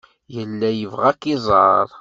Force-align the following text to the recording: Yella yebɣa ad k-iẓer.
Yella 0.35 0.69
yebɣa 0.71 1.07
ad 1.11 1.17
k-iẓer. 1.21 1.87